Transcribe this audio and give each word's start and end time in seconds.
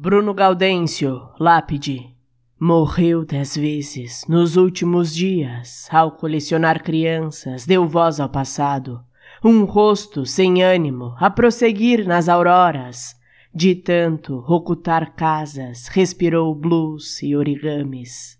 Bruno 0.00 0.32
Gaudêncio, 0.32 1.28
lápide. 1.40 2.14
Morreu 2.56 3.24
dez 3.24 3.56
vezes 3.56 4.24
nos 4.28 4.56
últimos 4.56 5.12
dias, 5.12 5.88
ao 5.90 6.12
colecionar 6.12 6.84
crianças, 6.84 7.66
deu 7.66 7.84
voz 7.84 8.20
ao 8.20 8.28
passado. 8.28 9.00
Um 9.44 9.64
rosto 9.64 10.24
sem 10.24 10.62
ânimo 10.62 11.16
a 11.18 11.28
prosseguir 11.28 12.06
nas 12.06 12.28
auroras. 12.28 13.16
De 13.52 13.74
tanto 13.74 14.36
ocultar 14.46 15.16
casas, 15.16 15.88
respirou 15.88 16.54
blues 16.54 17.20
e 17.20 17.34
origamis. 17.34 18.37